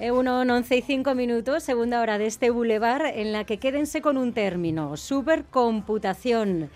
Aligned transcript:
Uno, 0.00 0.40
11 0.40 0.76
y 0.76 0.82
5 0.82 1.14
minutos, 1.14 1.62
segunda 1.62 2.00
hora 2.00 2.18
de 2.18 2.26
este 2.26 2.50
bulevar, 2.50 3.04
en 3.06 3.32
la 3.32 3.44
que 3.44 3.58
quédense 3.58 4.02
con 4.02 4.16
un 4.16 4.32
término, 4.32 4.96
supercomputación. 4.96 6.70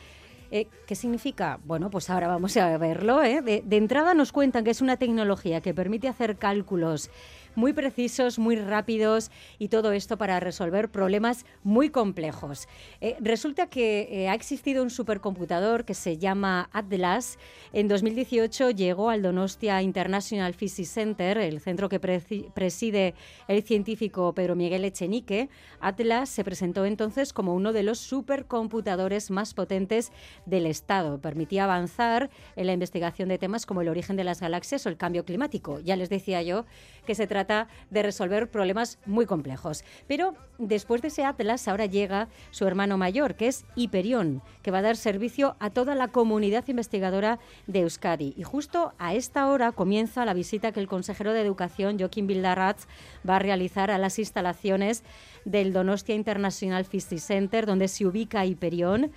Eh, 0.53 0.69
¿Qué 0.87 0.95
significa? 0.95 1.59
Bueno, 1.65 1.91
pues 1.91 2.09
ahora 2.09 2.29
vamos 2.29 2.57
a 2.57 2.79
verlo. 2.79 3.23
¿eh? 3.25 3.43
de 3.43 3.77
entrada 3.77 4.15
nos 4.15 4.31
cuentan 4.31 4.63
que 4.63 4.71
es 4.71 4.81
una 4.81 4.97
tecnología 4.97 5.61
que 5.61 5.75
permite 5.75 6.09
hacer 6.09 6.37
cálculos 6.37 7.11
muy 7.57 7.73
precisos, 7.73 8.39
muy 8.39 8.55
rápidos 8.55 9.31
y 9.59 9.69
todo 9.69 9.91
esto 9.93 10.17
para 10.17 10.39
resolver 10.39 10.91
problemas 10.91 11.45
muy 11.65 11.91
complejos. 11.91 12.69
Eh, 13.01 13.17
resulta 13.21 13.67
que 13.67 14.09
eh, 14.11 14.29
ha 14.29 14.35
existido 14.35 14.83
un 14.83 14.91
supercomputador 14.91 15.85
que 15.85 15.95
se 15.95 16.19
llama 16.19 16.69
Atlas. 16.73 17.39
En 17.73 17.89
2018 17.89 18.71
llegó 18.71 19.11
al 19.11 19.23
Donostia 19.23 19.83
International 19.83 20.55
Physics 20.55 20.91
Center, 20.91 21.39
el 21.39 21.61
centro 21.61 21.89
que 21.89 21.99
preside 21.99 23.15
el 23.49 23.63
científico 23.63 24.35
Pedro 24.35 24.55
Miguel 24.55 24.85
Echenique. 24.85 25.49
Atlas 25.81 26.29
se 26.29 26.45
presentó 26.45 26.85
entonces 26.85 27.33
como 27.33 27.55
uno 27.55 27.73
de 27.73 27.83
los 27.83 27.99
supercomputadores 27.99 29.31
más 29.31 29.55
potentes 29.55 30.13
del 30.45 30.67
Estado. 30.67 31.19
Permitía 31.21 31.65
avanzar 31.65 32.31
en 32.55 32.67
la 32.67 32.75
investigación 32.75 33.31
de 33.31 33.39
temas 33.39 33.65
como 33.65 33.81
el 33.81 33.89
origen 33.89 34.17
de 34.17 34.25
las 34.25 34.41
galaxias 34.41 34.85
o 34.85 34.91
el 34.91 34.99
cambio 34.99 35.25
climático. 35.25 35.81
Ya 35.81 35.97
les 35.97 36.11
decía 36.11 36.43
yo 36.43 36.67
que 37.07 37.15
se 37.15 37.27
trata 37.27 37.46
de 37.91 38.03
resolver 38.03 38.51
problemas 38.51 38.99
muy 39.07 39.27
complejos. 39.27 39.85
Pero 40.07 40.35
después 40.59 41.03
de 41.03 41.09
ese 41.09 41.25
Atlas 41.25 41.69
ahora 41.69 41.87
llega 41.87 42.29
su 42.51 42.67
hermano 42.67 42.99
mayor, 42.99 43.35
que 43.35 43.49
es 43.49 43.65
Hiperión, 43.75 44.43
que 44.63 44.71
va 44.71 44.79
a 44.79 44.83
dar 44.83 44.97
servicio 44.97 45.57
a 45.61 45.71
toda 45.71 45.95
la 45.95 46.09
comunidad 46.09 46.67
investigadora 46.69 47.39
de 47.67 47.81
Euskadi. 47.81 48.35
Y 48.37 48.43
justo 48.43 48.93
a 48.99 49.15
esta 49.15 49.47
hora 49.49 49.73
comienza 49.73 50.25
la 50.25 50.35
visita 50.35 50.73
que 50.73 50.81
el 50.81 50.89
consejero 50.89 51.33
de 51.33 51.41
Educación, 51.41 51.99
Joaquín 51.99 52.27
Bildarratz, 52.27 52.87
va 53.29 53.37
a 53.37 53.41
realizar 53.41 53.91
a 53.91 53.99
las 53.99 54.19
instalaciones 54.19 55.05
del 55.45 55.73
Donostia 55.73 56.15
International 56.15 56.85
Physics 56.85 57.23
Center, 57.23 57.67
donde 57.67 57.89
se 57.89 58.07
ubica 58.07 58.45
Hiperión. 58.45 59.13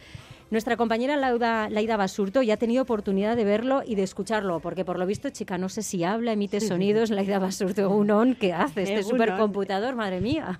Nuestra 0.51 0.77
compañera 0.77 1.15
Lauda, 1.15 1.69
Laida 1.69 1.95
Basurto 1.95 2.41
ya 2.41 2.55
ha 2.55 2.57
tenido 2.57 2.81
oportunidad 2.81 3.35
de 3.35 3.43
verlo 3.43 3.83
y 3.85 3.93
de 3.93 4.01
escucharlo, 4.01 4.59
porque 4.59 4.83
por 4.83 4.97
lo 4.97 5.05
visto, 5.05 5.29
chica, 5.29 5.59
no 5.59 5.69
sé 5.69 5.83
si 5.83 6.03
habla, 6.03 6.33
emite 6.33 6.59
sonidos. 6.59 7.11
Laida 7.11 7.37
Basurto, 7.37 7.91
un 7.91 8.09
on, 8.09 8.33
¿qué 8.33 8.53
hace 8.53 8.81
este 8.83 9.03
supercomputador? 9.03 9.95
Madre 9.95 10.21
mía. 10.21 10.59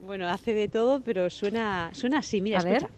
Bueno, 0.00 0.28
hace 0.28 0.54
de 0.54 0.68
todo, 0.68 1.00
pero 1.00 1.28
suena, 1.28 1.90
suena 1.92 2.20
así, 2.20 2.40
mira, 2.40 2.60
a 2.60 2.62
ver. 2.62 2.88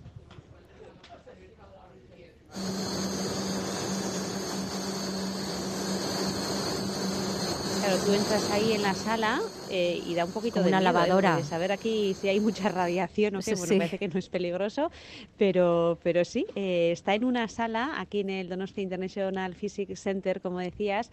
Claro, 7.80 7.96
tú 8.04 8.12
entras 8.12 8.50
ahí 8.50 8.72
en 8.74 8.82
la 8.82 8.94
sala 8.94 9.40
eh, 9.70 10.02
y 10.06 10.14
da 10.14 10.24
un 10.24 10.32
poquito 10.32 10.62
de 10.62 10.68
una 10.68 10.80
miedo, 10.80 10.90
¿eh? 10.90 10.92
lavadora. 10.92 11.36
de 11.36 11.44
saber 11.44 11.72
aquí 11.72 12.14
si 12.14 12.28
hay 12.28 12.40
mucha 12.40 12.68
radiación 12.68 13.36
o 13.36 13.40
qué. 13.40 13.54
Bueno, 13.54 13.78
parece 13.78 13.98
que 13.98 14.08
no 14.08 14.18
es 14.18 14.28
peligroso, 14.28 14.90
pero, 15.36 15.98
pero 16.02 16.24
sí, 16.24 16.46
eh, 16.56 16.90
está 16.92 17.14
en 17.14 17.24
una 17.24 17.46
sala 17.48 18.00
aquí 18.00 18.20
en 18.20 18.30
el 18.30 18.48
Donostia 18.48 18.82
International 18.82 19.54
Physics 19.54 20.00
Center, 20.00 20.40
como 20.40 20.58
decías. 20.58 21.10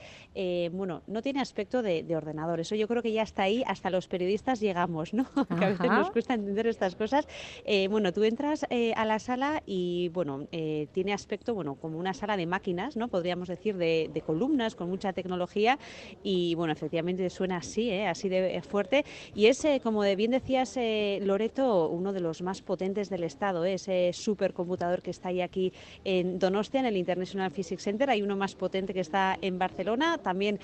bueno, 0.71 1.03
no 1.07 1.21
tiene 1.21 1.41
aspecto 1.41 1.81
de, 1.81 2.05
ordenador. 2.15 2.59
Eso 2.59 2.75
yo 2.75 2.87
creo 2.87 3.03
que 3.03 3.11
ya 3.11 3.21
está 3.21 3.43
ahí. 3.43 3.63
Hasta 3.67 3.89
los 3.89 4.07
periodistas 4.07 4.59
llegamos, 4.59 5.13
¿no? 5.13 5.25
que 5.59 5.65
a 5.65 5.69
veces 5.69 5.87
nos 5.87 6.09
cuesta 6.11 6.33
entender 6.33 6.67
estas 6.67 6.95
cosas. 6.95 7.27
bueno, 7.89 8.11
tú 8.11 8.23
entras 8.23 8.65
a 8.95 9.05
la 9.05 9.19
sala 9.19 9.61
y, 9.65 10.09
bueno, 10.09 10.47
tiene 10.93 11.13
aspecto, 11.13 11.53
bueno, 11.53 11.75
como 11.75 11.99
una 11.99 12.13
sala 12.13 12.37
de 12.37 12.47
máquinas, 12.47 12.97
¿no? 12.97 13.07
Podríamos 13.07 13.47
decir 13.49 13.77
de, 13.77 14.09
de 14.11 14.21
columnas 14.21 14.75
con 14.75 14.89
mucha 14.89 15.13
tecnología 15.13 15.77
y, 16.23 16.55
bueno, 16.55 16.73
efectivamente 16.73 17.29
suena 17.29 17.57
así, 17.57 17.91
así 17.91 18.29
de 18.29 18.46
eh, 18.47 18.61
fuerte. 18.61 19.05
Y 19.35 19.47
es, 19.47 19.63
eh, 19.65 19.79
como 19.83 20.01
bien 20.01 20.31
decías, 20.31 20.75
eh, 20.77 21.19
Loreto, 21.23 21.89
uno 21.89 22.13
de 22.13 22.19
los 22.19 22.41
más 22.41 22.61
potentes 22.61 23.09
del 23.09 23.23
Estado, 23.23 23.65
ese 23.65 24.11
supercomputador 24.13 25.01
que 25.01 25.11
está 25.11 25.29
ahí 25.29 25.41
aquí 25.41 25.73
en 26.03 26.39
Donostia, 26.39 26.79
en 26.79 26.85
el 26.85 26.97
International 26.97 27.51
Physics 27.51 27.83
Center. 27.83 28.09
Hay 28.09 28.21
uno 28.21 28.35
más 28.35 28.55
potente 28.55 28.93
que 28.93 28.99
está 28.99 29.37
en 29.41 29.59
Barcelona. 29.59 30.17
También 30.17 30.59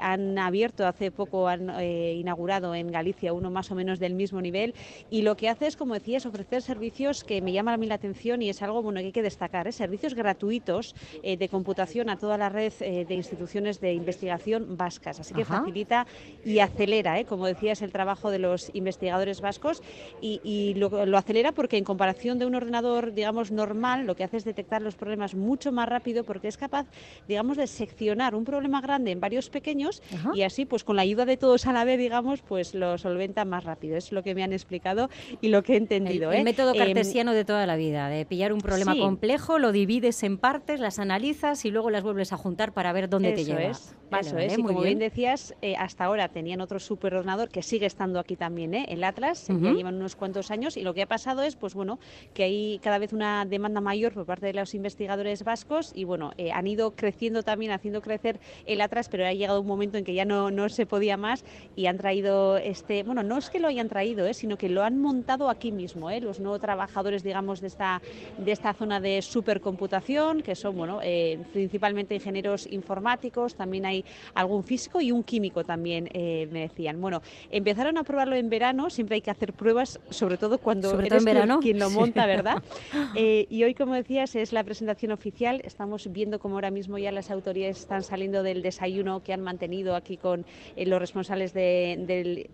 han 0.00 0.38
abierto 0.38 0.86
hace 0.86 1.10
poco, 1.10 1.48
han 1.48 1.70
inaugurado 1.80 2.74
en 2.74 2.90
Galicia 2.90 3.32
uno 3.32 3.50
más 3.50 3.70
o 3.70 3.74
menos 3.74 3.98
del 3.98 4.14
mismo 4.14 4.40
nivel. 4.40 4.74
Y 5.10 5.22
lo 5.22 5.36
que 5.36 5.48
hace 5.48 5.66
es, 5.66 5.76
como 5.76 5.94
decías, 5.94 6.26
ofrecer 6.26 6.62
servicios 6.62 7.24
que 7.24 7.40
me 7.40 7.52
llaman 7.52 7.74
a 7.74 7.76
mí 7.76 7.86
la 7.86 7.94
atención 7.94 8.42
y 8.42 8.48
es 8.48 8.62
algo 8.62 8.82
bueno 8.82 9.00
que 9.00 9.06
hay 9.06 9.12
que 9.12 9.22
destacar. 9.22 9.72
Servicios 9.72 10.14
gratuitos 10.14 10.94
de 11.22 11.48
computación 11.48 12.10
a 12.10 12.18
toda 12.18 12.38
la 12.38 12.48
red 12.48 12.72
de 12.72 13.14
instituciones 13.14 13.80
de 13.80 13.94
investigación 13.94 14.76
vascas. 14.76 15.20
Así 15.20 15.34
que 15.34 15.44
facilita 15.44 16.06
y 16.44 16.58
acelera 16.60 17.09
¿eh? 17.18 17.24
como 17.24 17.46
decías, 17.46 17.82
el 17.82 17.92
trabajo 17.92 18.30
de 18.30 18.38
los 18.38 18.70
investigadores 18.74 19.40
vascos 19.40 19.82
y, 20.20 20.74
lo, 20.74 20.90
acelera 21.16 21.52
porque 21.52 21.76
en 21.76 21.84
comparación 21.84 22.38
de 22.38 22.46
un 22.46 22.54
ordenador, 22.54 23.12
digamos, 23.12 23.50
normal, 23.50 24.06
lo 24.06 24.14
que 24.14 24.24
hace 24.24 24.36
es 24.36 24.44
detectar 24.44 24.82
los 24.82 24.94
problemas 24.94 25.34
mucho 25.34 25.72
más 25.72 25.88
rápido 25.88 26.24
porque 26.24 26.48
es 26.48 26.56
capaz, 26.56 26.86
digamos, 27.28 27.56
de 27.56 27.66
seccionar 27.66 28.34
un 28.34 28.44
problema 28.44 28.80
grande 28.80 29.10
en 29.10 29.20
varios 29.20 29.50
pequeños 29.50 30.02
y 30.34 30.42
así, 30.42 30.64
pues 30.64 30.84
con 30.84 30.96
la 30.96 31.02
ayuda 31.02 31.24
de 31.24 31.36
todos 31.36 31.66
a 31.66 31.72
la 31.72 31.84
vez, 31.84 31.98
digamos, 31.98 32.42
pues 32.42 32.74
lo 32.74 32.98
solventa 32.98 33.44
más 33.44 33.64
rápido. 33.64 33.96
Es 33.96 34.12
lo 34.12 34.22
que 34.22 34.34
me 34.34 34.42
han 34.42 34.52
explicado 34.52 35.08
y 35.40 35.48
lo 35.48 35.62
que 35.62 35.74
he 35.74 35.76
entendido. 35.76 36.32
El, 36.32 36.40
¿eh? 36.40 36.44
método 36.44 36.72
em, 36.74 36.78
cartesiano 36.78 37.32
de 37.32 37.44
toda 37.44 37.66
la 37.66 37.76
vida, 37.76 38.08
de 38.08 38.24
pillar 38.24 38.52
un 38.52 38.60
problema 38.60 38.96
complejo, 38.96 39.58
lo 39.58 39.72
divides 39.72 40.22
en 40.22 40.38
partes, 40.38 40.80
las 40.80 40.98
analizas 40.98 41.64
y 41.64 41.70
luego 41.70 41.90
las 41.90 42.02
vuelves 42.02 42.32
a 42.32 42.36
juntar 42.36 42.72
para 42.72 42.92
ver 42.92 43.08
dónde 43.08 43.32
te 43.32 43.44
llevas. 43.44 43.96
Eso 44.18 44.38
es, 44.38 44.58
y 44.58 44.62
como 44.62 44.80
bien, 44.82 44.98
decías, 44.98 45.54
eh, 45.62 45.76
hasta 45.76 46.04
ahora 46.04 46.28
tenían 46.28 46.60
otros 46.60 46.84
superordenador 47.00 47.48
que 47.48 47.62
sigue 47.62 47.86
estando 47.86 48.20
aquí 48.20 48.36
también, 48.36 48.74
¿eh? 48.74 48.84
el 48.90 49.02
Atlas, 49.04 49.48
ya 49.48 49.72
llevan 49.72 49.94
unos 49.94 50.16
cuantos 50.16 50.50
años 50.50 50.76
y 50.76 50.82
lo 50.82 50.92
que 50.92 51.00
ha 51.00 51.06
pasado 51.06 51.42
es, 51.42 51.56
pues 51.56 51.72
bueno, 51.72 51.98
que 52.34 52.44
hay 52.44 52.78
cada 52.82 52.98
vez 52.98 53.14
una 53.14 53.46
demanda 53.46 53.80
mayor 53.80 54.12
por 54.12 54.26
parte 54.26 54.44
de 54.44 54.52
los 54.52 54.74
investigadores 54.74 55.42
vascos 55.42 55.92
y 55.94 56.04
bueno, 56.04 56.32
eh, 56.36 56.52
han 56.52 56.66
ido 56.66 56.90
creciendo 56.90 57.42
también, 57.42 57.72
haciendo 57.72 58.02
crecer 58.02 58.38
el 58.66 58.82
Atlas, 58.82 59.08
pero 59.08 59.24
ha 59.24 59.32
llegado 59.32 59.62
un 59.62 59.66
momento 59.66 59.96
en 59.96 60.04
que 60.04 60.12
ya 60.12 60.26
no, 60.26 60.50
no 60.50 60.68
se 60.68 60.84
podía 60.84 61.16
más 61.16 61.42
y 61.74 61.86
han 61.86 61.96
traído 61.96 62.58
este, 62.58 63.02
bueno, 63.02 63.22
no 63.22 63.38
es 63.38 63.48
que 63.48 63.60
lo 63.60 63.68
hayan 63.68 63.88
traído, 63.88 64.26
¿eh? 64.26 64.34
sino 64.34 64.58
que 64.58 64.68
lo 64.68 64.82
han 64.82 64.98
montado 64.98 65.48
aquí 65.48 65.72
mismo, 65.72 66.10
¿eh? 66.10 66.20
los 66.20 66.38
nuevos 66.38 66.60
trabajadores, 66.60 67.22
digamos, 67.22 67.62
de 67.62 67.68
esta, 67.68 68.02
de 68.36 68.52
esta 68.52 68.74
zona 68.74 69.00
de 69.00 69.22
supercomputación, 69.22 70.42
que 70.42 70.54
son, 70.54 70.76
bueno, 70.76 71.00
eh, 71.02 71.38
principalmente 71.54 72.14
ingenieros 72.14 72.66
informáticos, 72.70 73.54
también 73.54 73.86
hay 73.86 74.04
algún 74.34 74.64
físico 74.64 75.00
y 75.00 75.12
un 75.12 75.24
químico 75.24 75.64
también 75.64 76.10
eh, 76.12 76.48
me 76.50 76.68
decían. 76.90 77.00
Bueno, 77.00 77.22
empezaron 77.50 77.98
a 77.98 78.04
probarlo 78.04 78.36
en 78.36 78.48
verano, 78.48 78.90
siempre 78.90 79.16
hay 79.16 79.20
que 79.20 79.30
hacer 79.30 79.52
pruebas, 79.52 80.00
sobre 80.10 80.36
todo 80.36 80.58
cuando 80.58 80.98
eres 81.00 81.24
quien 81.60 81.78
lo 81.78 81.90
monta, 81.90 82.26
¿verdad? 82.26 82.62
Eh, 83.16 83.46
y 83.50 83.64
hoy, 83.64 83.74
como 83.74 83.94
decías, 83.94 84.34
es 84.36 84.52
la 84.52 84.62
presentación 84.62 85.10
oficial. 85.12 85.60
Estamos 85.64 86.10
viendo 86.12 86.38
cómo 86.38 86.54
ahora 86.54 86.70
mismo 86.70 86.96
ya 86.96 87.10
las 87.12 87.30
autoridades 87.30 87.80
están 87.80 88.02
saliendo 88.02 88.42
del 88.42 88.62
desayuno 88.62 89.22
que 89.22 89.32
han 89.32 89.40
mantenido 89.40 89.96
aquí 89.96 90.16
con 90.16 90.44
eh, 90.76 90.86
los 90.86 91.00
responsables 91.00 91.52
del 91.52 92.48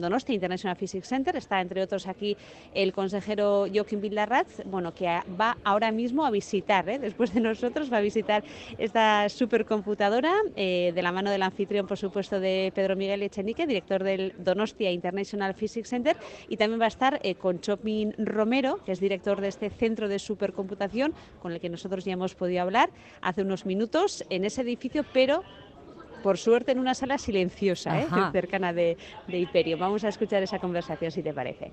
Donosti 0.00 0.32
International 0.32 0.76
Physics 0.76 1.08
Center. 1.08 1.36
Está, 1.36 1.60
entre 1.60 1.82
otros, 1.82 2.06
aquí 2.06 2.36
el 2.74 2.92
consejero 2.92 3.66
Joaquín 3.72 4.00
Villarraz, 4.00 4.62
bueno, 4.64 4.94
que 4.94 5.06
va 5.38 5.58
ahora 5.62 5.92
mismo 5.92 6.24
a 6.24 6.30
visitar, 6.30 6.84
después 6.84 7.34
de 7.34 7.40
nosotros, 7.40 7.92
va 7.92 7.98
a 7.98 8.02
visitar 8.02 8.42
esta 8.78 9.28
supercomputadora 9.28 10.32
de 10.54 11.00
la 11.02 11.12
mano 11.12 11.30
del 11.30 11.42
anfitrión, 11.42 11.86
por 11.86 11.98
supuesto, 11.98 12.40
de 12.40 12.72
Pedro 12.74 12.96
Miguel 12.96 13.22
Echenique, 13.22 13.66
director 13.78 14.02
del 14.02 14.34
Donostia 14.38 14.90
International 14.90 15.54
Physics 15.54 15.88
Center, 15.88 16.16
y 16.48 16.56
también 16.56 16.80
va 16.80 16.86
a 16.86 16.88
estar 16.88 17.20
eh, 17.22 17.36
con 17.36 17.60
Chopin 17.60 18.14
Romero, 18.18 18.80
que 18.84 18.92
es 18.92 19.00
director 19.00 19.40
de 19.40 19.48
este 19.48 19.70
centro 19.70 20.08
de 20.08 20.18
supercomputación, 20.18 21.14
con 21.40 21.52
el 21.52 21.60
que 21.60 21.68
nosotros 21.68 22.04
ya 22.04 22.12
hemos 22.12 22.34
podido 22.34 22.62
hablar 22.62 22.90
hace 23.20 23.42
unos 23.42 23.66
minutos 23.66 24.24
en 24.30 24.44
ese 24.44 24.62
edificio, 24.62 25.04
pero 25.12 25.42
por 26.22 26.38
suerte 26.38 26.72
en 26.72 26.80
una 26.80 26.94
sala 26.94 27.18
silenciosa, 27.18 28.00
¿eh? 28.00 28.06
cercana 28.32 28.72
de, 28.72 28.96
de. 29.28 29.76
Vamos 29.78 30.02
a 30.02 30.08
escuchar 30.08 30.42
esa 30.42 30.58
conversación, 30.58 31.12
si 31.12 31.22
te 31.22 31.32
parece. 31.32 31.70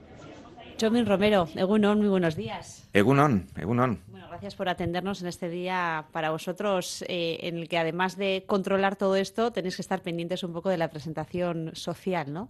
Chopin 0.77 1.05
Romero, 1.05 1.47
Egunon, 1.55 1.99
muy 1.99 2.09
buenos 2.09 2.35
días. 2.35 2.87
Egunon, 2.93 3.47
Egunon 3.57 4.01
gracias 4.35 4.55
por 4.55 4.67
atendernos 4.67 5.21
en 5.21 5.27
este 5.29 5.47
día 5.47 6.07
para 6.11 6.29
vosotros, 6.29 7.05
eh, 7.07 7.39
en 7.43 7.57
el 7.57 7.69
que 7.69 7.77
además 7.77 8.17
de 8.17 8.43
controlar 8.45 8.97
todo 8.97 9.15
esto, 9.15 9.53
tenéis 9.53 9.77
que 9.77 9.81
estar 9.81 10.01
pendientes 10.01 10.43
un 10.43 10.51
poco 10.51 10.67
de 10.67 10.77
la 10.77 10.89
presentación 10.89 11.71
social, 11.73 12.33
¿no? 12.33 12.49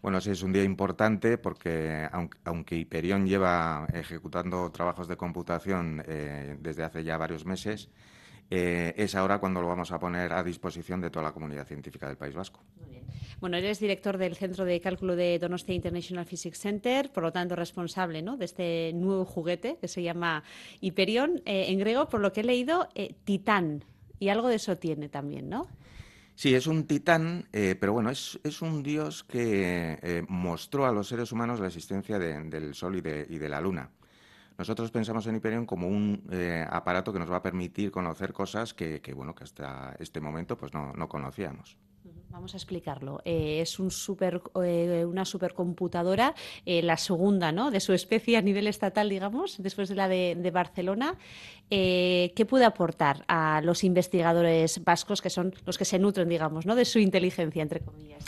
Bueno, 0.00 0.18
sí, 0.22 0.30
es 0.30 0.42
un 0.42 0.54
día 0.54 0.64
importante 0.64 1.36
porque 1.36 2.08
aunque, 2.42 2.78
Hyperion 2.78 3.26
lleva 3.26 3.86
ejecutando 3.92 4.70
trabajos 4.70 5.08
de 5.08 5.18
computación 5.18 6.02
eh, 6.08 6.56
desde 6.58 6.84
hace 6.84 7.04
ya 7.04 7.18
varios 7.18 7.44
meses, 7.44 7.90
eh, 8.50 8.94
es 8.96 9.14
ahora 9.14 9.38
cuando 9.38 9.60
lo 9.60 9.68
vamos 9.68 9.92
a 9.92 9.98
poner 9.98 10.32
a 10.32 10.42
disposición 10.42 11.00
de 11.00 11.10
toda 11.10 11.24
la 11.24 11.32
comunidad 11.32 11.66
científica 11.66 12.06
del 12.08 12.16
País 12.16 12.34
Vasco. 12.34 12.60
Bueno, 13.40 13.56
eres 13.56 13.80
director 13.80 14.16
del 14.16 14.34
Centro 14.34 14.64
de 14.64 14.80
Cálculo 14.80 15.14
de 15.14 15.38
Donostia 15.38 15.74
International 15.74 16.24
Physics 16.24 16.58
Center, 16.58 17.12
por 17.12 17.22
lo 17.22 17.32
tanto 17.32 17.54
responsable 17.54 18.22
¿no? 18.22 18.36
de 18.36 18.46
este 18.46 18.92
nuevo 18.94 19.24
juguete 19.24 19.76
que 19.80 19.88
se 19.88 20.02
llama 20.02 20.42
Hyperion, 20.80 21.42
eh, 21.44 21.66
en 21.68 21.78
griego, 21.78 22.08
por 22.08 22.20
lo 22.20 22.32
que 22.32 22.40
he 22.40 22.44
leído, 22.44 22.88
eh, 22.94 23.14
Titán, 23.24 23.84
y 24.18 24.30
algo 24.30 24.48
de 24.48 24.56
eso 24.56 24.78
tiene 24.78 25.08
también, 25.08 25.50
¿no? 25.50 25.66
Sí, 26.36 26.54
es 26.54 26.66
un 26.66 26.86
titán, 26.86 27.48
eh, 27.54 27.76
pero 27.80 27.94
bueno, 27.94 28.10
es, 28.10 28.38
un 28.60 28.82
dios 28.82 29.24
que 29.24 29.98
eh, 30.02 30.22
mostró 30.28 30.84
a 30.84 30.92
los 30.92 31.08
seres 31.08 31.32
humanos 31.32 31.60
la 31.60 31.68
existencia 31.68 32.18
del 32.18 32.74
Sol 32.74 32.96
y 32.96 33.00
de, 33.00 33.48
la 33.48 33.58
Luna. 33.58 33.88
Nosotros 34.58 34.90
pensamos 34.90 35.26
en 35.26 35.36
Hyperion 35.36 35.66
como 35.66 35.86
un 35.86 36.22
eh, 36.30 36.64
aparato 36.68 37.12
que 37.12 37.18
nos 37.18 37.30
va 37.30 37.36
a 37.36 37.42
permitir 37.42 37.90
conocer 37.90 38.32
cosas 38.32 38.72
que, 38.72 39.00
bueno, 39.14 39.34
que 39.34 39.44
hasta 39.44 39.94
este 39.98 40.20
momento 40.20 40.56
pues 40.56 40.72
no, 40.72 40.92
no 40.94 41.08
conocíamos. 41.08 41.76
Vamos 42.30 42.54
a 42.54 42.56
explicarlo. 42.56 43.20
Eh, 43.24 43.60
es 43.60 43.78
un 43.78 43.90
super, 43.90 44.42
eh, 44.62 45.04
una 45.06 45.24
supercomputadora, 45.24 46.34
la 46.64 46.96
segunda 46.96 47.50
¿no? 47.50 47.70
de 47.70 47.80
su 47.80 47.92
especie 47.92 48.36
a 48.36 48.42
nivel 48.42 48.66
estatal, 48.66 49.08
digamos, 49.08 49.56
después 49.58 49.88
de 49.88 49.94
la 49.94 50.08
de, 50.08 50.50
Barcelona. 50.52 51.14
¿Qué 51.68 52.46
puede 52.48 52.64
aportar 52.64 53.24
a 53.28 53.60
los 53.62 53.84
investigadores 53.84 54.82
vascos, 54.84 55.22
que 55.22 55.30
son 55.30 55.54
los 55.64 55.78
que 55.78 55.84
se 55.84 55.98
nutren, 55.98 56.28
digamos, 56.28 56.66
¿no? 56.66 56.74
de 56.74 56.84
su 56.84 56.98
inteligencia, 56.98 57.62
entre 57.62 57.80
comillas? 57.80 58.24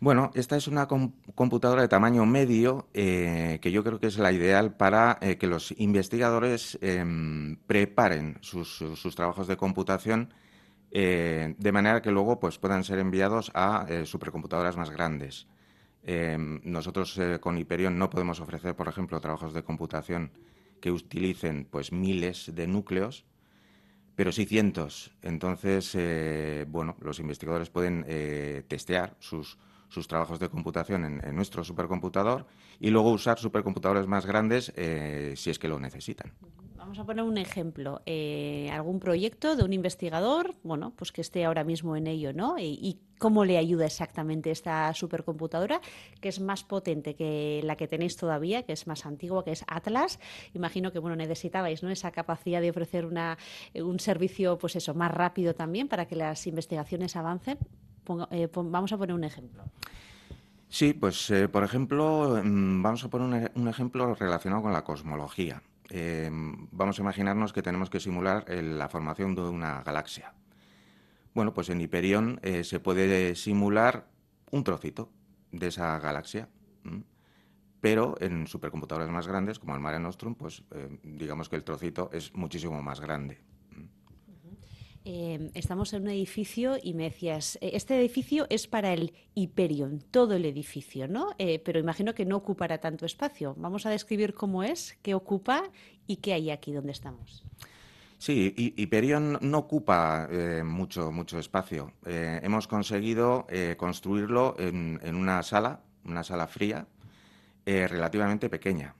Bueno, 0.00 0.30
esta 0.34 0.56
es 0.56 0.68
una 0.68 0.86
computadora 0.86 1.82
de 1.82 1.88
tamaño 1.88 2.24
medio 2.24 2.88
que 2.92 3.70
yo 3.72 3.82
creo 3.82 3.98
que 3.98 4.06
es 4.06 4.18
la 4.18 4.30
ideal 4.30 4.76
para 4.76 5.18
que 5.18 5.46
los 5.48 5.74
investigadores 5.76 6.78
em, 6.82 7.56
preparen 7.66 8.38
sus, 8.40 8.76
sus, 8.76 9.14
trabajos 9.16 9.48
de 9.48 9.56
computación 9.56 10.32
eh, 10.90 11.54
de 11.58 11.72
manera 11.72 12.00
que 12.00 12.10
luego 12.10 12.40
pues, 12.40 12.58
puedan 12.58 12.84
ser 12.84 12.98
enviados 12.98 13.50
a 13.54 13.86
eh, 13.88 14.06
supercomputadoras 14.06 14.76
más 14.76 14.90
grandes. 14.90 15.46
Em, 16.02 16.60
nosotros 16.64 17.18
eh, 17.18 17.38
con 17.40 17.58
Hyperion 17.58 17.98
no 17.98 18.08
podemos 18.08 18.40
ofrecer, 18.40 18.74
por 18.74 18.88
ejemplo, 18.88 19.20
trabajos 19.20 19.52
de 19.52 19.62
computación 19.62 20.32
que 20.80 20.90
utilicen 20.90 21.66
pues, 21.70 21.92
miles 21.92 22.52
de 22.54 22.66
núcleos, 22.66 23.26
pero 24.14 24.32
sí 24.32 24.46
cientos. 24.46 25.12
Entonces, 25.22 25.96
bueno, 26.68 26.96
los 27.00 27.20
investigadores 27.20 27.70
pueden 27.70 28.04
testear 28.66 29.14
sus, 29.20 29.58
sus 29.88 30.08
trabajos 30.08 30.38
de 30.38 30.48
computación 30.48 31.04
en, 31.04 31.36
nuestro 31.36 31.64
supercomputador 31.64 32.46
y 32.80 32.90
luego 32.90 33.10
usar 33.10 33.38
supercomputadores 33.38 34.06
más 34.06 34.26
grandes 34.26 34.72
si 35.36 35.50
es 35.50 35.58
que 35.58 35.68
lo 35.68 35.78
necesitan. 35.78 36.32
Vamos 36.88 37.00
a 37.00 37.04
poner 37.04 37.22
un 37.22 37.36
ejemplo. 37.36 38.00
Eh, 38.06 38.70
algún 38.72 38.98
proyecto 38.98 39.56
de 39.56 39.62
un 39.62 39.74
investigador, 39.74 40.54
bueno, 40.62 40.94
pues 40.96 41.12
que 41.12 41.20
esté 41.20 41.44
ahora 41.44 41.62
mismo 41.62 41.96
en 41.96 42.06
ello, 42.06 42.32
¿no? 42.32 42.58
Y, 42.58 42.98
cómo 43.18 43.44
le 43.44 43.58
ayuda 43.58 43.84
exactamente 43.84 44.50
esta 44.50 44.94
supercomputadora, 44.94 45.82
que 46.20 46.30
es 46.30 46.40
más 46.40 46.62
potente 46.64 47.14
que 47.14 47.60
la 47.64 47.76
que 47.76 47.88
tenéis 47.88 48.16
todavía, 48.16 48.62
que 48.62 48.72
es 48.72 48.86
más 48.86 49.04
antigua, 49.04 49.44
que 49.44 49.50
es 49.50 49.64
Atlas. 49.66 50.18
Imagino 50.54 50.92
que 50.92 50.98
bueno 50.98 51.16
necesitabais, 51.16 51.82
¿no? 51.82 51.90
Esa 51.90 52.10
capacidad 52.10 52.62
de 52.62 52.70
ofrecer 52.70 53.04
una, 53.04 53.36
eh, 53.74 53.82
un 53.82 54.00
servicio, 54.00 54.56
pues 54.56 54.76
eso, 54.76 54.94
más 54.94 55.10
rápido 55.10 55.54
también 55.54 55.88
para 55.88 56.06
que 56.06 56.16
las 56.16 56.46
investigaciones 56.46 57.16
avancen. 57.16 57.58
Eh, 58.30 58.48
vamos 58.54 58.92
a 58.92 58.98
poner 58.98 59.14
un 59.14 59.24
ejemplo. 59.24 59.64
Sí, 60.68 60.92
pues 60.92 61.32
por 61.50 61.64
ejemplo, 61.64 62.40
mm, 62.42 62.82
vamos 62.82 63.04
a 63.04 63.08
poner 63.08 63.50
un 63.54 63.68
ejemplo 63.68 64.14
relacionado 64.14 64.62
con 64.62 64.72
la 64.72 64.84
cosmología. 64.84 65.62
Em, 65.90 66.68
vamos 66.70 66.98
a 66.98 67.02
imaginarnos 67.02 67.52
que 67.52 67.62
tenemos 67.62 67.88
que 67.88 68.00
simular 68.00 68.44
la 68.48 68.88
formación 68.88 69.34
de 69.34 69.42
una 69.42 69.82
galaxia. 69.82 70.34
Bueno, 71.34 71.54
pues 71.54 71.68
en 71.70 71.80
Hyperion 71.80 72.40
eh, 72.42 72.64
se 72.64 72.80
puede 72.80 73.34
simular 73.34 74.08
un 74.50 74.64
trocito 74.64 75.10
de 75.52 75.68
esa 75.68 75.98
galaxia, 75.98 76.48
pero 77.80 78.16
en 78.20 78.46
supercomputadoras 78.46 79.10
más 79.10 79.28
grandes, 79.28 79.58
como 79.58 79.74
el 79.74 79.80
Mare 79.80 80.00
Nostrum, 80.00 80.34
pues 80.34 80.64
eh, 80.72 80.98
digamos 81.02 81.48
que 81.48 81.56
el 81.56 81.64
trocito 81.64 82.10
es 82.12 82.34
muchísimo 82.34 82.82
más 82.82 83.00
grande. 83.00 83.40
Em, 85.04 85.50
estamos 85.54 85.92
en 85.92 86.02
un 86.02 86.08
edificio 86.08 86.76
y 86.82 86.94
me 86.94 87.04
decías, 87.04 87.56
eh, 87.60 87.70
este 87.74 87.98
edificio 87.98 88.46
es 88.50 88.66
para 88.66 88.92
el 88.92 89.14
Hyperion, 89.34 90.02
todo 90.10 90.34
el 90.34 90.44
edificio, 90.44 91.08
¿no? 91.08 91.34
Eh, 91.38 91.60
pero 91.64 91.78
imagino 91.78 92.14
que 92.14 92.24
no 92.24 92.36
ocupará 92.36 92.78
tanto 92.78 93.06
espacio. 93.06 93.54
Vamos 93.56 93.86
a 93.86 93.90
describir 93.90 94.34
cómo 94.34 94.62
es, 94.62 94.98
qué 95.02 95.14
ocupa 95.14 95.64
y 96.06 96.16
qué 96.16 96.34
hay 96.34 96.50
aquí 96.50 96.72
donde 96.72 96.92
estamos. 96.92 97.44
Sí, 98.18 98.52
Hyperion 98.76 99.38
no 99.40 99.58
ocupa 99.58 100.28
eh, 100.30 100.62
mucho, 100.64 101.12
mucho 101.12 101.38
espacio. 101.38 101.92
hemos 102.04 102.66
conseguido 102.66 103.46
construirlo 103.76 104.56
en, 104.58 105.14
una 105.14 105.42
sala, 105.44 105.80
una 106.04 106.24
sala 106.24 106.48
fría, 106.48 106.86
relativamente 107.64 108.50
pequeña. 108.50 108.96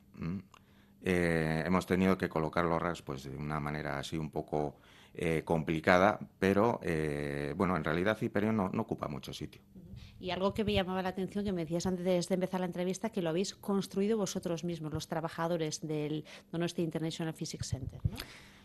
hemos 1.03 1.87
tenido 1.87 2.17
que 2.17 2.29
colocar 2.29 2.65
los 2.65 2.81
racks 2.81 3.03
pues, 3.03 3.25
de 3.25 3.37
una 3.37 3.59
manera 3.59 3.99
así 3.99 4.17
un 4.17 4.31
poco 4.31 4.77
eh, 5.15 5.43
complicada, 5.45 6.19
pero 6.39 6.81
eh, 6.83 7.55
bueno, 7.57 7.77
en 7.77 7.85
realidad 7.85 8.17
Hyperion 8.21 8.57
no, 8.57 8.71
ocupa 8.79 9.09
mucho 9.09 9.33
sitio. 9.33 9.61
Y 10.21 10.31
algo 10.31 10.53
que 10.53 10.65
me 10.65 10.73
llamaba 10.73 11.01
la 11.03 11.11
atención, 11.11 11.45
que 11.45 11.53
me 11.53 11.63
decías 11.63 11.87
antes 11.87 12.05
de 12.05 12.35
empezar 12.35 12.61
la 12.61 12.67
entrevista, 12.67 13.11
que 13.11 13.23
lo 13.23 13.31
habéis 13.31 13.55
construido 13.55 14.19
vosotros 14.19 14.65
mismos, 14.65 14.93
los 14.93 15.07
trabajadores 15.07 15.87
del 15.87 16.25
Donosti 16.51 16.83
International 16.83 17.35
Physics 17.35 17.69
Center. 17.69 18.01
¿no? 18.11 18.17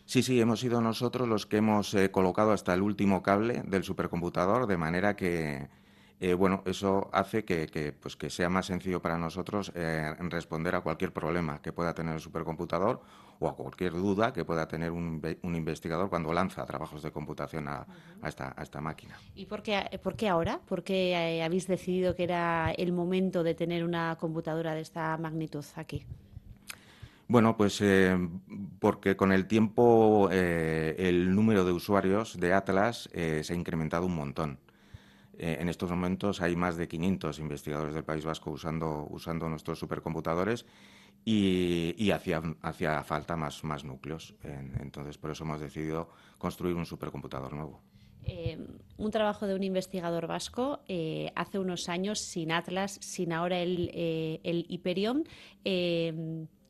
Sí, 0.05 0.21
sí, 0.21 0.39
hemos 0.39 0.59
sido 0.59 0.81
nosotros 0.81 1.27
los 1.27 1.45
que 1.45 1.57
hemos 1.57 1.93
eh, 1.93 2.11
colocado 2.11 2.51
hasta 2.51 2.73
el 2.73 2.81
último 2.81 3.23
cable 3.23 3.63
del 3.65 3.83
supercomputador, 3.83 4.67
de 4.67 4.77
manera 4.77 5.15
que, 5.15 5.69
bueno, 6.37 6.63
eso 6.65 7.09
hace 7.11 7.43
que, 7.43 7.93
pues 7.99 8.15
que 8.15 8.29
sea 8.29 8.47
más 8.47 8.67
sencillo 8.67 9.01
para 9.01 9.17
nosotros 9.17 9.73
responder 10.29 10.75
a 10.75 10.81
cualquier 10.81 11.11
problema 11.11 11.61
que 11.61 11.73
pueda 11.73 11.93
tener 11.93 12.15
el 12.15 12.21
supercomputador 12.21 13.01
o 13.39 13.47
a 13.49 13.55
cualquier 13.55 13.93
duda 13.93 14.31
que 14.33 14.45
pueda 14.45 14.67
tener 14.67 14.91
un, 14.91 15.21
investigador 15.43 16.09
cuando 16.09 16.33
lanza 16.33 16.65
trabajos 16.65 17.03
de 17.03 17.11
computación 17.11 17.67
a, 17.67 17.85
esta, 18.25 18.81
máquina. 18.81 19.17
¿Y 19.35 19.45
por 19.45 19.61
qué, 19.61 19.99
por 20.01 20.15
qué 20.15 20.29
ahora? 20.29 20.59
¿Por 20.65 20.83
qué 20.83 21.11
eh, 21.11 21.43
habéis 21.43 21.67
decidido 21.67 22.15
que 22.15 22.23
era 22.23 22.71
el 22.71 22.93
momento 22.93 23.43
de 23.43 23.53
tener 23.53 23.83
una 23.83 24.15
computadora 24.19 24.73
de 24.73 24.81
esta 24.81 25.17
magnitud 25.17 25.65
aquí? 25.75 26.05
Bueno, 27.27 27.57
pues 27.57 27.79
eh, 27.81 28.17
porque 28.79 29.15
con 29.15 29.31
el 29.31 29.47
tiempo 29.47 30.29
eh, 30.31 30.95
el 30.97 31.33
número 31.35 31.65
de 31.65 31.71
usuarios 31.71 32.39
de 32.39 32.53
Atlas 32.53 33.09
se 33.13 33.45
ha 33.53 33.55
incrementado 33.55 34.05
un 34.05 34.15
montón. 34.15 34.59
En 35.37 35.69
estos 35.69 35.89
momentos 35.89 36.41
hay 36.41 36.55
más 36.55 36.77
de 36.77 36.87
500 36.87 37.39
investigadores 37.39 37.93
del 37.93 38.03
País 38.03 38.23
Vasco 38.23 38.51
usando, 38.51 39.49
nuestros 39.49 39.79
supercomputadores 39.79 40.65
y, 41.25 42.11
hacía, 42.11 43.03
falta 43.03 43.35
más, 43.35 43.63
más 43.63 43.83
núcleos. 43.83 44.35
entonces, 44.79 45.17
por 45.17 45.31
eso 45.31 45.43
hemos 45.43 45.59
decidido 45.59 46.09
construir 46.37 46.75
un 46.75 46.85
supercomputador 46.85 47.53
nuevo. 47.53 47.81
Eh, 48.25 48.57
un 48.97 49.11
trabajo 49.11 49.47
de 49.47 49.55
un 49.55 49.63
investigador 49.63 50.27
vasco 50.27 50.79
eh, 50.87 51.31
hace 51.35 51.59
unos 51.59 51.89
años 51.89 52.19
sin 52.19 52.51
Atlas, 52.51 52.97
sin 53.01 53.33
ahora 53.33 53.59
el, 53.59 53.91
eh, 53.93 54.39
el 54.43 54.65
Hyperion. 54.69 55.25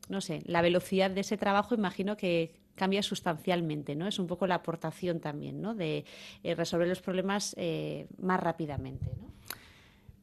no 0.08 0.20
sé, 0.20 0.42
la 0.46 0.62
velocidad 0.62 1.10
de 1.10 1.20
ese 1.20 1.36
trabajo 1.36 1.74
imagino 1.74 2.16
que 2.16 2.63
cambia 2.74 3.02
sustancialmente, 3.02 3.94
¿no? 3.94 4.06
Es 4.06 4.18
un 4.18 4.26
poco 4.26 4.46
la 4.46 4.56
aportación 4.56 5.20
también, 5.20 5.60
¿no? 5.60 5.74
De 5.74 6.04
resolver 6.56 6.88
los 6.88 7.00
problemas 7.00 7.54
más 8.18 8.40
rápidamente, 8.40 9.06
¿no? 9.20 9.34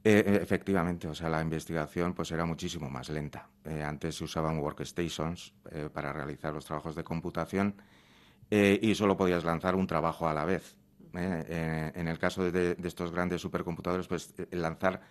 Eh, 0.04 0.24
eh, 0.26 0.40
efectivamente, 0.42 1.08
o 1.08 1.14
sea, 1.14 1.30
la 1.30 1.42
investigación 1.42 2.14
pues 2.14 2.32
era 2.32 2.44
muchísimo 2.46 2.90
más 2.90 3.10
lenta. 3.10 3.48
Eh, 3.64 3.84
antes 3.84 4.16
se 4.16 4.24
usaban 4.24 4.58
workstations 4.58 5.54
para 5.94 6.12
realizar 6.12 6.54
los 6.54 6.66
trabajos 6.66 6.96
de 6.96 7.04
computación 7.04 7.76
y 8.50 8.96
solo 8.96 9.16
podías 9.16 9.46
lanzar 9.46 9.76
un 9.76 9.88
trabajo 9.88 10.28
a 10.28 10.34
la 10.34 10.44
vez. 10.44 10.76
en 11.14 12.08
el 12.08 12.20
caso 12.20 12.52
de, 12.52 12.76
estos 12.84 13.12
grandes 13.12 13.42
supercomputadores, 13.42 14.08
pues 14.08 14.34
lanzar 14.52 15.02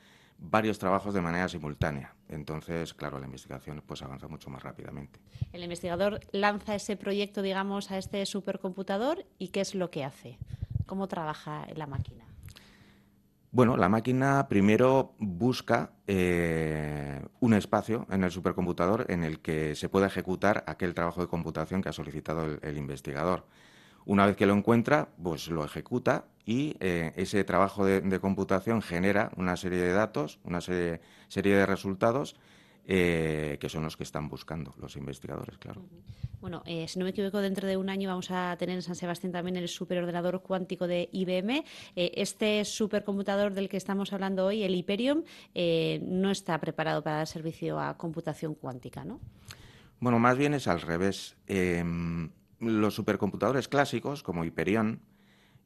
varios 0.41 0.79
trabajos 0.79 1.15
de 1.15 1.21
manera 1.21 1.49
simultánea. 1.49 2.15
Entonces, 2.29 2.95
claro, 2.95 3.19
la 3.19 3.27
investigación 3.27 3.83
pues 3.87 4.03
avanza 4.03 4.27
mucho 4.27 4.51
más 4.51 4.63
rápidamente. 4.63 5.21
El 5.53 5.63
investigador 5.63 6.21
lanza 6.33 6.75
ese 6.75 6.97
proyecto, 6.97 7.43
digamos, 7.43 7.91
a 7.91 7.99
este 7.99 8.25
supercomputador 8.27 9.27
y 9.39 9.49
¿qué 9.49 9.61
es 9.61 9.75
lo 9.75 9.91
que 9.91 10.05
hace? 10.05 10.39
¿Cómo 10.87 11.07
trabaja 11.09 11.67
la 11.75 11.87
máquina? 11.87 12.25
Bueno, 13.53 13.77
la 13.77 13.89
máquina 13.89 14.47
primero 14.49 15.15
busca 15.19 15.91
eh, 16.07 17.21
un 17.41 17.55
espacio 17.55 18.07
en 18.09 18.23
el 18.23 18.31
supercomputador 18.31 19.07
en 19.09 19.25
el 19.25 19.41
que 19.41 19.75
se 19.75 19.89
pueda 19.89 20.07
ejecutar 20.07 20.63
aquel 20.69 20.95
trabajo 20.95 21.21
de 21.21 21.27
computación 21.27 21.83
que 21.83 21.89
ha 21.89 21.93
solicitado 21.93 22.45
el, 22.63 22.79
investigador. 22.79 23.47
Una 24.11 24.27
vez 24.27 24.35
que 24.35 24.45
lo 24.45 24.55
encuentra, 24.55 25.09
pues 25.23 25.47
lo 25.47 25.65
ejecuta 25.65 26.25
y 26.45 26.75
eh, 26.81 27.13
ese 27.15 27.45
trabajo 27.45 27.87
de, 27.87 28.19
computación 28.19 28.83
genera 28.83 29.31
una 29.37 29.57
serie 29.57 29.79
de 29.79 29.93
datos, 29.93 30.41
una 30.43 30.61
serie 30.61 30.99
de 31.29 31.65
resultados 31.65 32.35
eh, 32.89 33.57
que 33.61 33.69
son 33.69 33.85
los 33.85 33.97
que 33.97 34.03
están 34.03 34.29
buscando 34.29 34.75
los 34.81 34.97
investigadores, 34.97 35.57
claro. 35.59 35.85
Bueno, 36.41 36.65
eh, 36.67 36.89
si 36.89 36.99
no 36.99 37.05
me 37.05 37.13
equivoco, 37.13 37.39
dentro 37.39 37.69
de 37.69 37.77
un 37.77 37.89
año 37.89 38.09
vamos 38.09 38.33
a 38.33 38.57
tener 38.59 38.75
en 38.75 38.83
San 38.83 38.97
Sebastián 38.97 39.31
también 39.31 39.57
el 39.57 39.69
superordenador 39.69 40.43
cuántico 40.43 40.89
de 40.89 41.09
IBM. 41.13 41.65
Eh, 41.95 42.11
este 42.17 42.65
supercomputador 42.65 43.55
del 43.55 43.69
que 43.69 43.77
estamos 43.77 44.13
hablando 44.13 44.45
hoy, 44.45 44.65
el 44.65 44.75
Hyperion, 44.75 45.25
no 46.03 46.33
está 46.33 46.59
preparado 46.59 47.05
para 47.05 47.19
dar 47.19 47.29
servicio 47.29 47.79
a 47.79 47.97
computación 47.97 48.57
cuántica, 48.57 49.05
¿no? 49.05 49.21
Bueno, 50.01 50.19
más 50.19 50.37
bien 50.37 50.55
es 50.55 50.67
al 50.67 50.81
revés. 50.81 51.37
Los 52.61 52.95
supercomputadores 52.95 53.69
clásicos, 53.69 54.23
como 54.23 54.45
Hyperion, 54.45 55.01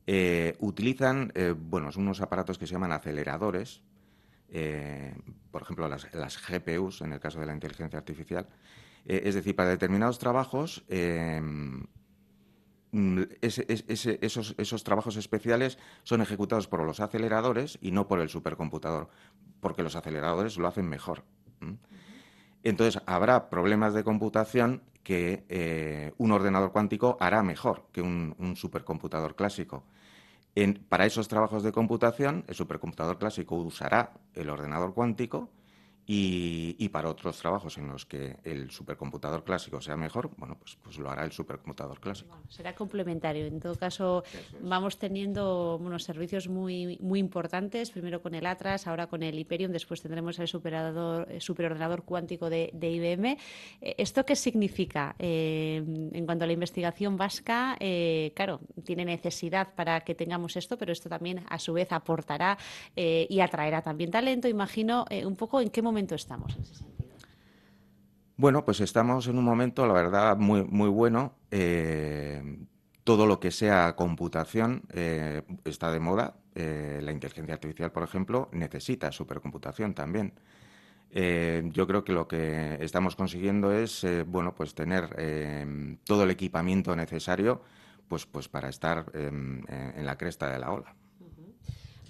eh, 0.07 0.55
utilizan 0.61 1.33
eh, 1.35 1.55
bueno, 1.57 1.91
unos 1.97 2.21
aparatos 2.21 2.59
que 2.59 2.67
se 2.67 2.73
llaman 2.73 2.93
aceleradores, 2.93 3.83
eh, 4.51 5.15
por 5.51 5.63
ejemplo, 5.63 5.89
las, 5.89 6.39
GPUs, 6.39 7.01
en 7.01 7.13
el 7.13 7.21
caso 7.21 7.41
de 7.41 7.47
la 7.47 7.55
inteligencia 7.55 7.99
artificial. 7.99 8.47
es 9.07 9.35
decir, 9.35 9.57
para 9.57 9.71
determinados 9.71 10.19
trabajos, 10.19 10.85
esos, 13.41 14.85
trabajos 14.85 15.17
especiales 15.17 15.79
son 16.05 16.21
ejecutados 16.21 16.69
por 16.69 16.85
los 16.85 17.01
aceleradores 17.01 17.79
y 17.81 17.91
no 17.91 18.07
por 18.07 18.21
el 18.21 18.29
supercomputador, 18.29 19.09
porque 19.61 19.83
los 19.83 19.97
aceleradores 19.97 20.59
lo 20.59 20.69
hacen 20.69 20.89
mejor. 20.89 21.25
Entonces, 22.63 23.03
habrá 23.07 23.51
problemas 23.51 23.95
de 23.95 24.05
computación 24.05 24.83
que 25.05 25.45
eh, 25.49 26.13
un 26.19 26.33
ordenador 26.33 26.73
cuántico 26.73 27.17
hará 27.21 27.43
mejor 27.45 27.87
que 27.93 28.03
un, 28.03 28.57
supercomputador 28.57 29.37
clásico. 29.37 29.85
para 30.89 31.07
esos 31.07 31.29
trabajos 31.29 31.63
de 31.63 31.73
computación, 31.73 32.45
el 32.49 32.55
supercomputador 32.55 33.19
clásico 33.19 33.55
usará 33.57 34.15
el 34.35 34.49
ordenador 34.49 34.95
cuántico 34.95 35.51
y, 36.07 36.89
para 36.91 37.09
otros 37.09 37.39
trabajos 37.39 37.79
en 37.79 37.89
los 37.89 38.05
que 38.05 38.37
el 38.45 38.71
supercomputador 38.71 39.43
clásico 39.43 39.81
sea 39.81 39.97
mejor, 39.97 40.31
bueno, 40.37 40.57
pues, 40.59 40.77
pues 40.83 40.99
lo 40.99 41.11
hará 41.11 41.25
el 41.25 41.33
supercomputador 41.33 41.99
clásico. 41.99 42.39
será 42.49 42.75
complementario. 42.75 43.47
En 43.47 43.59
todo 43.59 43.75
caso, 43.75 44.23
vamos 44.61 44.99
teniendo 44.99 45.77
unos 45.77 46.05
servicios 46.05 46.47
muy, 46.49 46.99
muy 47.01 47.19
importantes, 47.19 47.91
primero 47.91 48.21
con 48.21 48.35
el 48.35 48.45
Atlas, 48.47 48.87
ahora 48.87 49.07
con 49.07 49.23
el 49.23 49.39
Hyperion, 49.39 49.73
después 49.73 50.03
tendremos 50.03 50.39
el 50.39 50.47
superador, 50.47 51.27
superordenador 51.41 52.05
cuántico 52.05 52.51
de, 52.51 52.71
IBM. 52.75 53.39
Eh, 53.81 53.95
¿Esto 53.99 54.25
qué 54.27 54.37
significa? 54.37 55.17
Eh, 55.19 55.83
en 56.13 56.27
cuanto 56.27 56.45
a 56.45 56.47
la 56.47 56.53
investigación 56.53 57.17
vasca, 57.17 57.77
eh, 57.81 58.33
claro, 58.37 58.61
tiene 58.85 59.05
necesidad 59.05 59.75
para 59.75 60.01
que 60.03 60.15
tengamos 60.15 60.57
esto, 60.57 60.77
pero 60.77 60.93
esto 60.93 61.09
también 61.09 61.45
a 61.49 61.59
su 61.59 61.73
vez 61.73 61.91
aportará 61.93 62.59
y 62.95 63.41
atraerá 63.41 63.83
también 63.83 64.11
talento. 64.11 64.49
Imagino 64.49 65.07
un 65.25 65.37
poco 65.37 65.61
en 65.61 65.71
qué 65.71 65.81
momento 65.81 65.94
momento 65.95 66.17
estamos 66.17 66.57
en 66.57 66.63
ese 66.63 66.75
sentido? 66.75 67.15
Bueno, 68.37 68.65
pues 68.65 68.81
estamos 68.81 69.29
en 69.29 69.39
un 69.39 69.45
momento, 69.45 69.87
la 69.87 69.93
verdad, 69.93 70.37
muy, 70.37 70.65
muy 70.65 70.89
bueno. 70.89 71.35
Eh, 71.53 72.43
todo 73.05 73.27
lo 73.27 73.39
que 73.39 73.53
sea 73.53 73.95
computación 73.95 74.83
eh, 74.93 75.43
está 75.65 75.93
de 75.93 76.01
moda. 76.01 76.35
Eh, 76.57 77.01
la 77.01 77.13
inteligencia 77.13 77.55
artificial, 77.55 77.93
por 77.93 78.03
ejemplo, 78.03 78.49
necesita 78.53 79.13
supercomputación 79.13 79.95
también. 79.95 80.33
yo 81.73 81.87
creo 81.87 82.03
que 82.03 82.13
lo 82.13 82.27
que 82.27 82.77
estamos 82.81 83.15
consiguiendo 83.15 83.71
es, 83.71 84.05
bueno, 84.27 84.53
pues 84.53 84.75
tener 84.75 85.05
todo 86.05 86.25
el 86.25 86.31
equipamiento 86.31 86.97
necesario, 86.97 87.63
pues, 88.09 88.27
pues 88.27 88.49
para 88.49 88.69
estar 88.69 89.13
en 89.15 90.05
la 90.05 90.19
cresta 90.19 90.51
de 90.51 90.59
la 90.59 90.73
ola. 90.73 91.04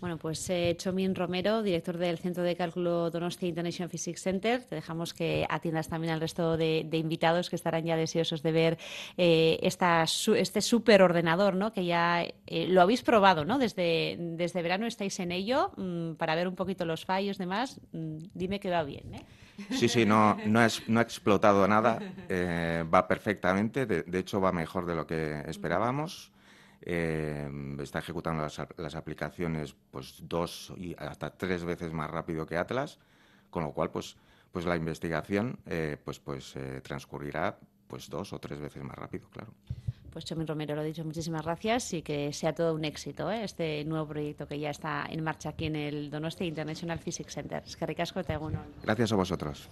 Bueno, 0.05 0.19
pues 0.19 0.51
eh, 0.51 0.75
Chomín 0.77 1.15
Romero, 1.15 1.63
director 1.63 1.97
del 1.97 2.19
Centro 2.19 2.43
de 2.43 2.55
Cálculo 2.57 3.11
Donostia 3.11 3.49
International 3.49 3.89
Physics 3.89 4.21
Center. 4.21 4.63
Te 4.63 4.75
dejamos 4.75 5.15
que 5.15 5.47
atiendas 5.49 5.89
también 5.89 6.13
al 6.13 6.21
resto 6.21 6.59
de, 6.59 6.87
invitados 6.93 7.49
que 7.49 7.57
estarán 7.57 7.87
ya 7.87 7.97
deseosos 7.97 8.43
de 8.43 8.53
ver 8.53 8.79
eh, 9.17 9.59
esta, 9.63 10.03
este 10.03 10.61
superordenador, 10.61 11.55
¿no? 11.55 11.73
Que 11.73 11.87
ya 11.87 12.23
eh, 12.23 12.67
lo 12.69 12.83
habéis 12.83 13.01
probado, 13.01 13.47
¿no? 13.47 13.59
Desde, 13.59 14.19
desde 14.19 14.61
verano 14.61 14.85
estáis 14.85 15.19
en 15.21 15.33
ello 15.33 15.73
mm, 15.79 16.17
para 16.17 16.35
ver 16.35 16.49
un 16.49 16.55
poquito 16.55 16.85
los 16.85 17.07
fallos, 17.07 17.39
demás. 17.39 17.81
Mm, 17.93 18.19
dime 18.35 18.61
que 18.61 18.69
va 18.69 18.83
bien, 18.83 19.15
¿eh? 19.15 19.25
Sí, 19.71 19.89
sí, 19.89 20.05
no, 20.05 20.37
no, 20.45 20.63
es, 20.63 20.87
no 20.87 21.01
ha 21.01 21.03
explotado 21.03 21.67
nada, 21.67 21.99
eh, 22.29 22.85
va 22.93 23.09
perfectamente, 23.09 23.87
de, 23.87 24.19
hecho 24.19 24.39
va 24.39 24.53
mejor 24.53 24.85
de 24.85 24.97
lo 24.97 25.07
que 25.07 25.43
esperábamos. 25.47 26.34
Eh, 26.87 27.49
está 27.81 28.01
ejecutando 28.01 28.43
las, 28.43 28.95
aplicaciones 28.95 29.75
pues 29.91 30.19
dos 30.23 30.71
y 30.77 30.95
hasta 30.99 31.31
tres 31.31 31.65
veces 31.65 31.93
más 31.95 32.11
rápido 32.11 32.45
que 32.45 32.59
Atlas, 32.59 32.99
con 33.49 33.65
lo 33.65 33.73
cual 33.73 33.91
pues, 33.91 34.17
pues 34.53 34.67
la 34.67 34.77
investigación 34.77 35.59
eh, 35.65 35.97
pues, 36.05 36.19
pues 36.19 36.55
eh, 36.57 36.83
transcurrirá 36.83 37.59
pues 37.87 38.11
dos 38.11 38.35
o 38.35 38.39
tres 38.39 38.61
veces 38.61 38.83
más 38.83 38.97
rápido, 38.97 39.31
claro. 39.31 39.55
Pues 40.13 40.27
Chomín 40.27 40.47
Romero 40.47 40.75
lo 40.75 40.83
ha 40.83 40.85
dicho, 40.85 41.05
muchísimas 41.05 41.43
gracias 41.43 41.95
y 41.95 42.03
que 42.03 42.33
sea 42.35 42.55
todo 42.55 42.75
un 42.75 42.85
éxito 42.85 43.31
este 43.31 43.83
nuevo 43.85 44.07
proyecto 44.07 44.47
que 44.47 44.59
ya 44.61 44.71
está 44.71 45.07
en 45.09 45.25
marcha 45.25 45.49
aquí 45.49 45.67
en 45.67 45.77
el 45.77 46.11
Donostia 46.11 46.47
International 46.47 46.99
Physics 46.99 47.33
Center. 47.33 47.63
Es 47.65 47.77
que 47.77 47.87
ricasco 47.87 48.23
te 48.23 48.39
Gracias 48.83 49.11
a 49.11 49.17
vosotros. 49.17 49.71